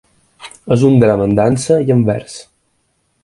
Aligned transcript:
És 0.75 0.85
un 0.87 0.95
drama 1.03 1.27
en 1.31 1.37
dansa 1.41 1.79
i 1.91 1.95
en 1.97 2.03
vers. 2.09 2.39